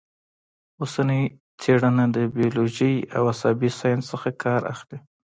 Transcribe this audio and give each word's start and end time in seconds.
اوسنۍ 0.81 1.23
څېړنه 1.61 2.05
د 2.15 2.17
بیولوژۍ 2.35 2.95
او 3.15 3.23
عصبي 3.33 3.69
ساینس 3.79 4.03
څخه 4.13 4.29
کار 4.43 4.61
اخلي 4.73 4.97